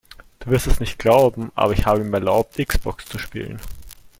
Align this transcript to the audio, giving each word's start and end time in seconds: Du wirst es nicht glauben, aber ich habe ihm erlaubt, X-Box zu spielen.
Du 0.39 0.49
wirst 0.49 0.65
es 0.65 0.79
nicht 0.79 0.97
glauben, 0.97 1.51
aber 1.53 1.73
ich 1.73 1.85
habe 1.85 2.01
ihm 2.01 2.11
erlaubt, 2.11 2.57
X-Box 2.57 3.05
zu 3.05 3.19
spielen. 3.19 3.59